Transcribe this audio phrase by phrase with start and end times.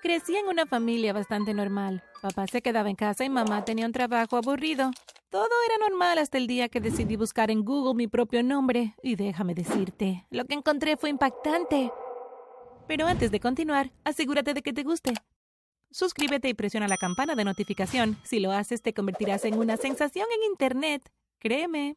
[0.00, 2.04] Crecí en una familia bastante normal.
[2.22, 4.92] Papá se quedaba en casa y mamá tenía un trabajo aburrido.
[5.28, 8.94] Todo era normal hasta el día que decidí buscar en Google mi propio nombre.
[9.02, 11.92] Y déjame decirte, lo que encontré fue impactante.
[12.86, 15.14] Pero antes de continuar, asegúrate de que te guste.
[15.90, 18.18] Suscríbete y presiona la campana de notificación.
[18.22, 21.10] Si lo haces, te convertirás en una sensación en Internet.
[21.40, 21.96] Créeme.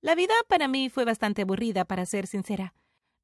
[0.00, 2.74] La vida para mí fue bastante aburrida, para ser sincera.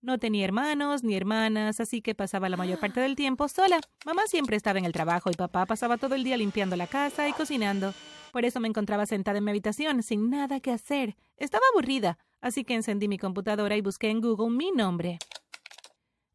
[0.00, 3.80] No tenía hermanos ni hermanas, así que pasaba la mayor parte del tiempo sola.
[4.06, 7.28] Mamá siempre estaba en el trabajo y papá pasaba todo el día limpiando la casa
[7.28, 7.92] y cocinando.
[8.32, 11.16] Por eso me encontraba sentada en mi habitación, sin nada que hacer.
[11.36, 15.18] Estaba aburrida, así que encendí mi computadora y busqué en Google mi nombre.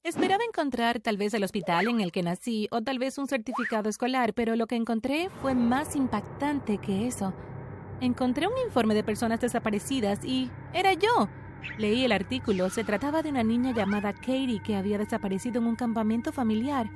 [0.04, 3.90] Esperaba encontrar tal vez el hospital en el que nací o tal vez un certificado
[3.90, 7.34] escolar, pero lo que encontré fue más impactante que eso.
[8.02, 11.30] Encontré un informe de personas desaparecidas y era yo.
[11.78, 12.70] Leí el artículo.
[12.70, 16.90] Se trataba de una niña llamada Katie que había desaparecido en un campamento familiar.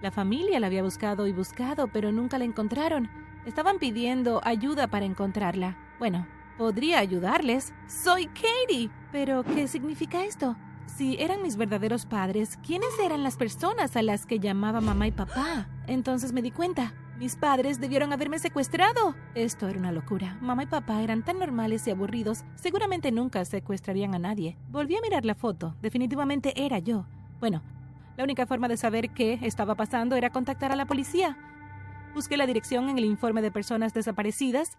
[0.00, 3.10] La familia la había buscado y buscado, pero nunca la encontraron.
[3.44, 5.76] Estaban pidiendo ayuda para encontrarla.
[5.98, 7.74] Bueno, podría ayudarles.
[7.86, 8.90] Soy Katie.
[9.12, 10.56] Pero, ¿qué significa esto?
[10.86, 15.12] Si eran mis verdaderos padres, ¿quiénes eran las personas a las que llamaba mamá y
[15.12, 15.68] papá?
[15.86, 16.92] Entonces me di cuenta.
[17.20, 19.14] Mis padres debieron haberme secuestrado.
[19.34, 20.38] Esto era una locura.
[20.40, 24.56] Mamá y papá eran tan normales y aburridos, seguramente nunca secuestrarían a nadie.
[24.70, 25.76] Volví a mirar la foto.
[25.82, 27.04] Definitivamente era yo.
[27.38, 27.62] Bueno,
[28.16, 31.36] la única forma de saber qué estaba pasando era contactar a la policía.
[32.14, 34.78] Busqué la dirección en el informe de personas desaparecidas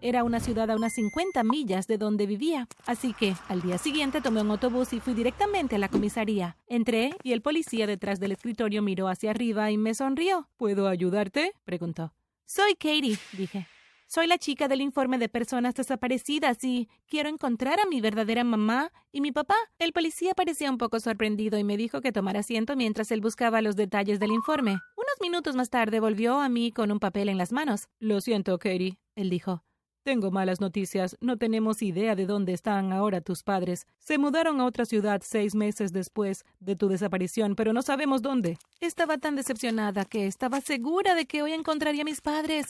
[0.00, 4.20] era una ciudad a unas 50 millas de donde vivía, así que al día siguiente
[4.20, 6.56] tomé un autobús y fui directamente a la comisaría.
[6.66, 10.48] Entré y el policía detrás del escritorio miró hacia arriba y me sonrió.
[10.56, 11.52] ¿Puedo ayudarte?
[11.64, 12.12] preguntó.
[12.44, 13.66] Soy Katie, dije.
[14.10, 18.90] Soy la chica del informe de personas desaparecidas y quiero encontrar a mi verdadera mamá
[19.12, 19.56] y mi papá.
[19.78, 23.60] El policía parecía un poco sorprendido y me dijo que tomara asiento mientras él buscaba
[23.60, 24.78] los detalles del informe.
[24.96, 27.88] Unos minutos más tarde volvió a mí con un papel en las manos.
[27.98, 29.62] Lo siento, Katie, él dijo.
[30.08, 31.18] Tengo malas noticias.
[31.20, 33.86] No tenemos idea de dónde están ahora tus padres.
[33.98, 38.56] Se mudaron a otra ciudad seis meses después de tu desaparición, pero no sabemos dónde.
[38.80, 42.68] Estaba tan decepcionada que estaba segura de que hoy encontraría a mis padres.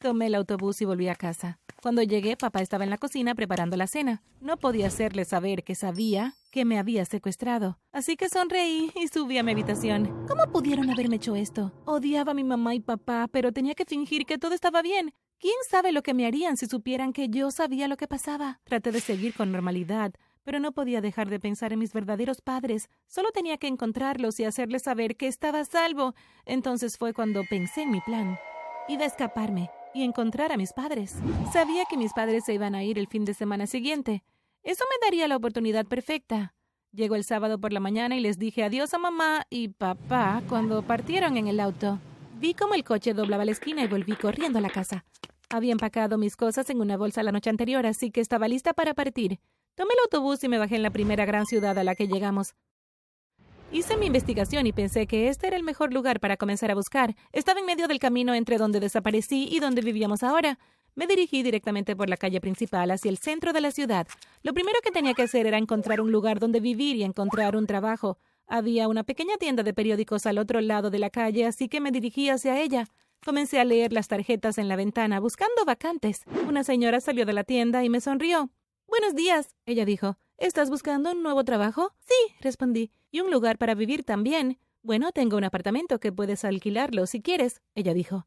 [0.00, 1.60] Tomé el autobús y volví a casa.
[1.80, 4.24] Cuando llegué, papá estaba en la cocina preparando la cena.
[4.40, 7.78] No podía hacerle saber que sabía que me había secuestrado.
[7.92, 10.26] Así que sonreí y subí a mi habitación.
[10.26, 11.72] ¿Cómo pudieron haberme hecho esto?
[11.84, 15.12] Odiaba a mi mamá y papá, pero tenía que fingir que todo estaba bien.
[15.40, 18.60] ¿Quién sabe lo que me harían si supieran que yo sabía lo que pasaba?
[18.64, 20.12] Traté de seguir con normalidad,
[20.44, 22.90] pero no podía dejar de pensar en mis verdaderos padres.
[23.06, 26.14] Solo tenía que encontrarlos y hacerles saber que estaba a salvo.
[26.44, 28.38] Entonces fue cuando pensé en mi plan.
[28.86, 31.16] Iba a escaparme y encontrar a mis padres.
[31.54, 34.22] Sabía que mis padres se iban a ir el fin de semana siguiente.
[34.62, 36.52] Eso me daría la oportunidad perfecta.
[36.92, 40.82] Llegó el sábado por la mañana y les dije adiós a mamá y papá cuando
[40.82, 41.98] partieron en el auto.
[42.40, 45.04] Vi cómo el coche doblaba la esquina y volví corriendo a la casa.
[45.50, 48.94] Había empacado mis cosas en una bolsa la noche anterior, así que estaba lista para
[48.94, 49.40] partir.
[49.74, 52.54] Tomé el autobús y me bajé en la primera gran ciudad a la que llegamos.
[53.72, 57.14] Hice mi investigación y pensé que este era el mejor lugar para comenzar a buscar.
[57.32, 60.58] Estaba en medio del camino entre donde desaparecí y donde vivíamos ahora.
[60.94, 64.08] Me dirigí directamente por la calle principal hacia el centro de la ciudad.
[64.42, 67.66] Lo primero que tenía que hacer era encontrar un lugar donde vivir y encontrar un
[67.66, 68.16] trabajo.
[68.52, 71.92] Había una pequeña tienda de periódicos al otro lado de la calle, así que me
[71.92, 72.88] dirigí hacia ella.
[73.24, 76.24] Comencé a leer las tarjetas en la ventana, buscando vacantes.
[76.48, 78.50] Una señora salió de la tienda y me sonrió.
[78.88, 80.18] Buenos días, ella dijo.
[80.36, 81.92] ¿Estás buscando un nuevo trabajo?
[82.00, 82.90] Sí, respondí.
[83.12, 84.58] Y un lugar para vivir también.
[84.82, 88.26] Bueno, tengo un apartamento que puedes alquilarlo si quieres, ella dijo.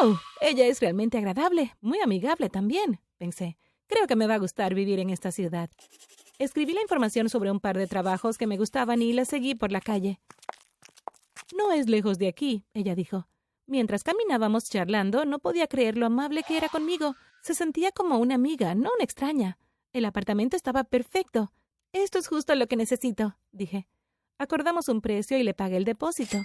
[0.00, 0.18] ¡Wow!
[0.40, 3.56] Ella es realmente agradable, muy amigable también, pensé.
[3.86, 5.70] Creo que me va a gustar vivir en esta ciudad.
[6.38, 9.70] Escribí la información sobre un par de trabajos que me gustaban y la seguí por
[9.70, 10.20] la calle.
[11.56, 13.28] No es lejos de aquí, ella dijo.
[13.66, 17.14] Mientras caminábamos charlando, no podía creer lo amable que era conmigo.
[17.42, 19.58] Se sentía como una amiga, no una extraña.
[19.92, 21.52] El apartamento estaba perfecto.
[21.92, 23.86] Esto es justo lo que necesito, dije.
[24.38, 26.38] Acordamos un precio y le pagué el depósito.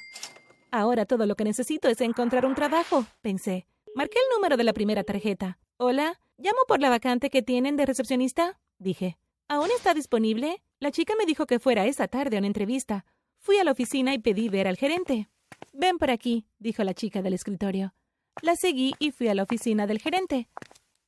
[0.71, 3.65] Ahora todo lo que necesito es encontrar un trabajo, pensé.
[3.95, 5.57] Marqué el número de la primera tarjeta.
[5.77, 9.17] Hola, llamo por la vacante que tienen de recepcionista, dije.
[9.51, 10.61] ¿Aún está disponible?
[10.79, 13.03] La chica me dijo que fuera esa tarde a una entrevista.
[13.39, 15.27] Fui a la oficina y pedí ver al gerente.
[15.73, 17.95] Ven por aquí, dijo la chica del escritorio.
[18.43, 20.49] La seguí y fui a la oficina del gerente.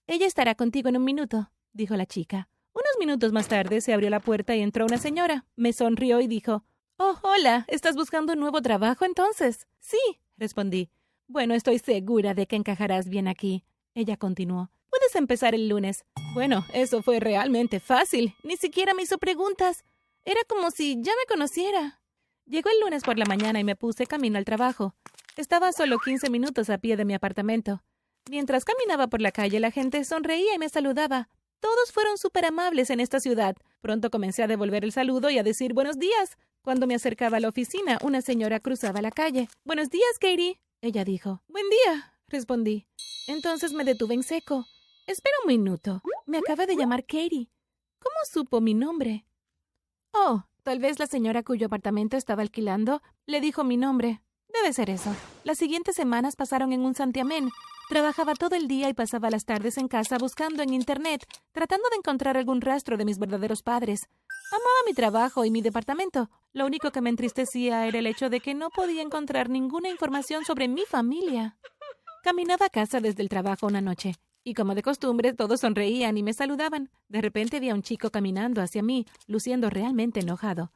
[0.08, 2.50] Ella estará contigo en un minuto, dijo la chica.
[2.74, 5.46] Unos minutos más tarde se abrió la puerta y entró una señora.
[5.56, 6.64] Me sonrió y dijo
[6.98, 7.66] Oh, hola.
[7.68, 9.68] ¿Estás buscando un nuevo trabajo entonces?
[9.78, 10.00] Sí,
[10.38, 10.90] respondí.
[11.28, 13.66] Bueno, estoy segura de que encajarás bien aquí.
[13.94, 14.70] Ella continuó.
[14.90, 16.06] Puedes empezar el lunes.
[16.34, 18.36] Bueno, eso fue realmente fácil.
[18.44, 19.84] Ni siquiera me hizo preguntas.
[20.24, 22.02] Era como si ya me conociera.
[22.46, 24.96] Llegó el lunes por la mañana y me puse camino al trabajo.
[25.38, 27.84] Estaba solo 15 minutos a pie de mi apartamento.
[28.30, 31.30] Mientras caminaba por la calle, la gente sonreía y me saludaba.
[31.60, 33.56] Todos fueron súper amables en esta ciudad.
[33.82, 36.38] Pronto comencé a devolver el saludo y a decir buenos días.
[36.62, 39.48] Cuando me acercaba a la oficina, una señora cruzaba la calle.
[39.64, 40.60] Buenos días, Katie.
[40.82, 41.42] Ella dijo.
[41.48, 42.88] Buen día, respondí.
[43.28, 44.66] Entonces me detuve en seco.
[45.08, 46.02] Espera un minuto.
[46.26, 47.50] Me acaba de llamar Katie.
[48.00, 49.26] ¿Cómo supo mi nombre?
[50.14, 54.22] Oh, tal vez la señora cuyo apartamento estaba alquilando le dijo mi nombre.
[54.54, 55.16] Debe ser eso.
[55.44, 57.50] Las siguientes semanas pasaron en un santiamén.
[57.90, 61.98] Trabajaba todo el día y pasaba las tardes en casa buscando en Internet, tratando de
[61.98, 64.08] encontrar algún rastro de mis verdaderos padres.
[64.52, 66.30] Amaba mi trabajo y mi departamento.
[66.54, 70.44] Lo único que me entristecía era el hecho de que no podía encontrar ninguna información
[70.46, 71.58] sobre mi familia.
[72.22, 76.24] Caminaba a casa desde el trabajo una noche, y como de costumbre todos sonreían y
[76.24, 76.92] me saludaban.
[77.08, 80.72] De repente vi a un chico caminando hacia mí, luciendo realmente enojado.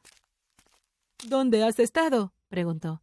[1.24, 2.32] ¿Dónde has estado?
[2.48, 3.02] preguntó.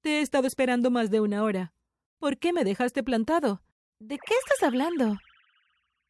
[0.00, 1.72] Te he estado esperando más de una hora.
[2.18, 3.62] ¿Por qué me dejaste plantado?
[4.00, 5.16] ¿De qué estás hablando?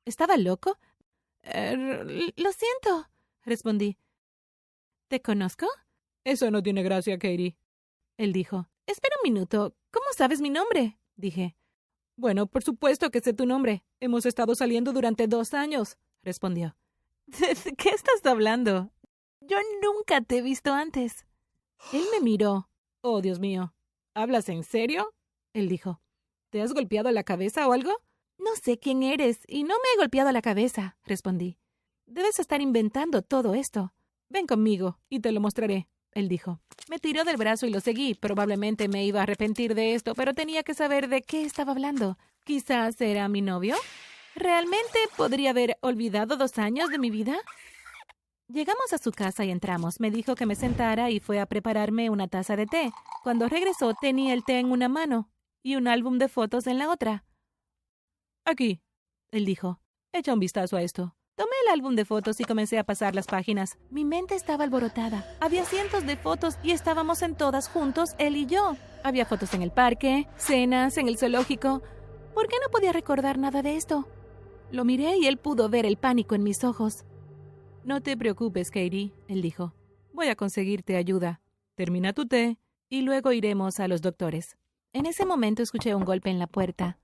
[0.05, 0.79] ¿Estaba loco?
[1.43, 3.11] Eh, lo siento,
[3.45, 3.99] respondí.
[5.09, 5.67] ¿Te conozco?
[6.25, 7.57] Eso no tiene gracia, Katie.
[8.17, 8.69] Él dijo.
[8.87, 9.77] Espera un minuto.
[9.91, 10.99] ¿Cómo sabes mi nombre?
[11.17, 11.57] dije.
[12.17, 13.85] Bueno, por supuesto que sé tu nombre.
[14.01, 16.77] Hemos estado saliendo durante dos años, respondió.
[17.27, 18.91] ¿De qué estás hablando?
[19.41, 21.27] Yo nunca te he visto antes.
[21.93, 22.71] Él me miró.
[23.03, 23.75] Oh, Dios mío.
[24.15, 25.15] ¿Hablas en serio?
[25.53, 26.01] Él dijo.
[26.51, 27.93] ¿Te has golpeado la cabeza o algo?
[28.39, 31.59] No sé quién eres y no me he golpeado la cabeza, respondí.
[32.07, 33.93] Debes estar inventando todo esto.
[34.29, 36.61] Ven conmigo y te lo mostraré, él dijo.
[36.89, 38.15] Me tiró del brazo y lo seguí.
[38.15, 42.17] Probablemente me iba a arrepentir de esto, pero tenía que saber de qué estaba hablando.
[42.43, 43.77] Quizás era mi novio.
[44.35, 47.37] ¿Realmente podría haber olvidado dos años de mi vida?
[48.49, 50.01] Llegamos a su casa y entramos.
[50.01, 52.93] Me dijo que me sentara y fue a prepararme una taza de té.
[53.23, 55.29] Cuando regresó tenía el té en una mano
[55.63, 57.25] y un álbum de fotos en la otra.
[58.45, 58.81] Aquí,
[59.33, 59.81] él dijo.
[60.13, 61.16] Echa un vistazo a esto.
[61.37, 63.77] Tomé el álbum de fotos y comencé a pasar las páginas.
[63.91, 65.27] Mi mente estaba alborotada.
[65.39, 68.75] Había cientos de fotos y estábamos en todas juntos, él y yo.
[69.05, 71.83] Había fotos en el parque, cenas, en el zoológico.
[72.33, 74.09] ¿Por qué no podía recordar nada de esto?
[74.73, 77.05] Lo miré y él pudo ver el pánico en mis ojos.
[77.85, 79.75] No te preocupes, Katie, él dijo.
[80.15, 81.43] Voy a conseguirte ayuda.
[81.75, 82.57] Termina tu té
[82.89, 84.57] y luego iremos a los doctores.
[84.95, 86.99] En ese momento escuché un golpe en la puerta.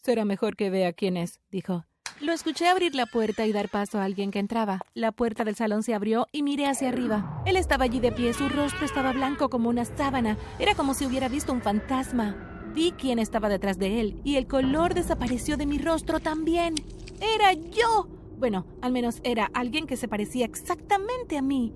[0.00, 1.84] Será mejor que vea quién es, dijo.
[2.24, 4.80] Lo escuché abrir la puerta y dar paso a alguien que entraba.
[4.94, 7.42] La puerta del salón se abrió y miré hacia arriba.
[7.44, 10.38] Él estaba allí de pie, su rostro estaba blanco como una sábana.
[10.58, 12.72] Era como si hubiera visto un fantasma.
[12.74, 16.76] Vi quién estaba detrás de él y el color desapareció de mi rostro también.
[17.20, 18.08] Era yo.
[18.38, 21.74] Bueno, al menos era alguien que se parecía exactamente a mí.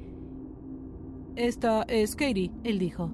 [1.37, 3.11] Esta es Katie, él dijo.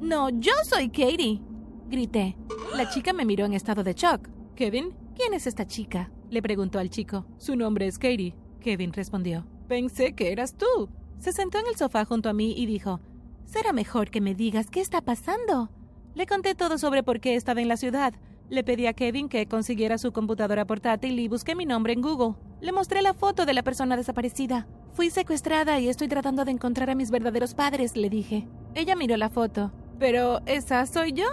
[0.00, 1.42] No, yo soy Katie,
[1.88, 2.36] grité.
[2.76, 4.28] La chica me miró en estado de shock.
[4.54, 6.12] Kevin, ¿quién es esta chica?
[6.30, 7.26] Le preguntó al chico.
[7.38, 9.46] Su nombre es Katie, Kevin respondió.
[9.68, 10.88] Pensé que eras tú.
[11.18, 13.00] Se sentó en el sofá junto a mí y dijo,
[13.44, 15.70] Será mejor que me digas qué está pasando.
[16.14, 18.14] Le conté todo sobre por qué estaba en la ciudad.
[18.50, 22.34] Le pedí a Kevin que consiguiera su computadora portátil y busqué mi nombre en Google.
[22.60, 24.66] Le mostré la foto de la persona desaparecida.
[24.92, 28.46] Fui secuestrada y estoy tratando de encontrar a mis verdaderos padres, le dije.
[28.74, 29.72] Ella miró la foto.
[29.98, 31.26] Pero esa soy yo,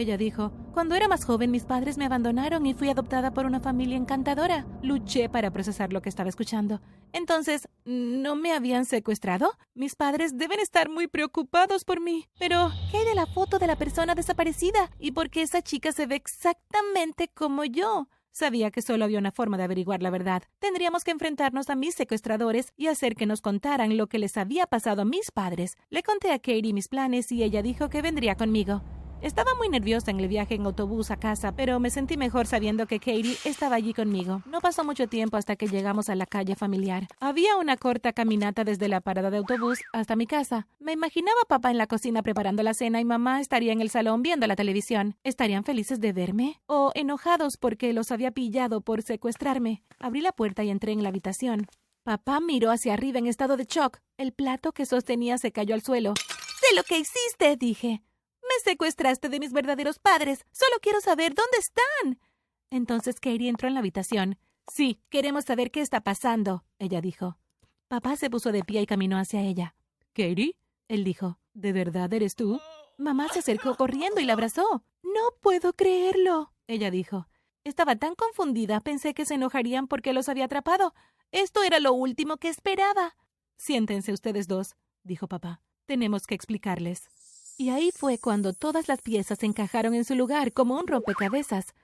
[0.00, 0.52] ella dijo.
[0.72, 4.66] Cuando era más joven mis padres me abandonaron y fui adoptada por una familia encantadora.
[4.82, 6.80] Luché para procesar lo que estaba escuchando.
[7.12, 9.52] Entonces, ¿no me habían secuestrado?
[9.74, 12.26] Mis padres deben estar muy preocupados por mí.
[12.38, 14.90] Pero, ¿qué de la foto de la persona desaparecida?
[14.98, 18.08] ¿Y por qué esa chica se ve exactamente como yo?
[18.32, 20.42] Sabía que solo había una forma de averiguar la verdad.
[20.58, 24.66] Tendríamos que enfrentarnos a mis secuestradores y hacer que nos contaran lo que les había
[24.66, 25.78] pasado a mis padres.
[25.88, 28.82] Le conté a Katie mis planes y ella dijo que vendría conmigo.
[29.22, 32.86] Estaba muy nerviosa en el viaje en autobús a casa, pero me sentí mejor sabiendo
[32.86, 34.42] que Katie estaba allí conmigo.
[34.46, 37.08] No pasó mucho tiempo hasta que llegamos a la calle familiar.
[37.18, 40.68] Había una corta caminata desde la parada de autobús hasta mi casa.
[40.78, 44.22] Me imaginaba papá en la cocina preparando la cena y mamá estaría en el salón
[44.22, 45.16] viendo la televisión.
[45.24, 46.60] ¿Estarían felices de verme?
[46.66, 49.82] ¿O enojados porque los había pillado por secuestrarme?
[49.98, 51.66] Abrí la puerta y entré en la habitación.
[52.04, 53.98] Papá miró hacia arriba en estado de shock.
[54.18, 56.14] El plato que sostenía se cayó al suelo.
[56.60, 57.56] ¡Sé lo que hiciste!
[57.56, 58.02] dije.
[58.48, 60.44] Me secuestraste de mis verdaderos padres.
[60.52, 62.20] Solo quiero saber dónde están.
[62.70, 64.38] Entonces Katie entró en la habitación.
[64.68, 67.38] Sí, queremos saber qué está pasando, ella dijo.
[67.88, 69.74] Papá se puso de pie y caminó hacia ella.
[70.12, 70.56] ¿Katie?
[70.88, 71.38] Él dijo.
[71.54, 72.60] ¿De verdad eres tú?
[72.98, 74.84] Mamá se acercó corriendo y la abrazó.
[75.02, 77.28] No puedo creerlo, ella dijo.
[77.64, 80.94] Estaba tan confundida, pensé que se enojarían porque los había atrapado.
[81.32, 83.16] Esto era lo último que esperaba.
[83.56, 85.62] Siéntense ustedes dos, dijo papá.
[85.86, 87.08] Tenemos que explicarles.
[87.58, 91.74] Y ahí fue cuando todas las piezas se encajaron en su lugar como un rompecabezas.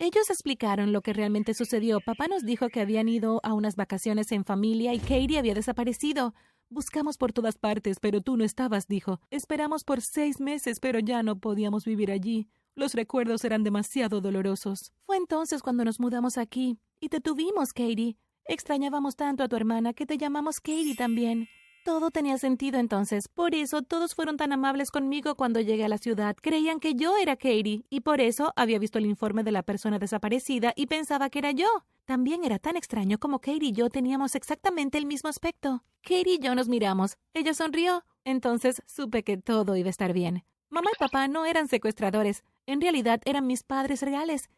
[0.00, 2.00] Ellos explicaron lo que realmente sucedió.
[2.00, 6.34] Papá nos dijo que habían ido a unas vacaciones en familia y Katie había desaparecido.
[6.68, 9.20] Buscamos por todas partes, pero tú no estabas, dijo.
[9.30, 12.48] Esperamos por seis meses, pero ya no podíamos vivir allí.
[12.74, 14.92] Los recuerdos eran demasiado dolorosos.
[15.02, 16.80] Fue entonces cuando nos mudamos aquí.
[16.98, 18.16] Y te tuvimos, Katie.
[18.46, 21.48] Extrañábamos tanto a tu hermana que te llamamos Katie también.
[21.84, 23.28] Todo tenía sentido entonces.
[23.28, 26.34] Por eso todos fueron tan amables conmigo cuando llegué a la ciudad.
[26.40, 29.98] Creían que yo era Katie, y por eso había visto el informe de la persona
[29.98, 31.66] desaparecida y pensaba que era yo.
[32.06, 35.84] También era tan extraño como Katie y yo teníamos exactamente el mismo aspecto.
[36.00, 37.18] Katie y yo nos miramos.
[37.34, 38.02] Ella sonrió.
[38.24, 40.42] Entonces supe que todo iba a estar bien.
[40.70, 42.44] Mamá y papá no eran secuestradores.
[42.64, 44.48] En realidad eran mis padres reales.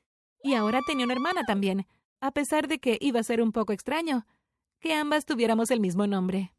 [0.44, 1.88] Y ahora tenía una hermana también,
[2.20, 4.26] a pesar de que iba a ser un poco extraño
[4.78, 6.52] que ambas tuviéramos el mismo nombre.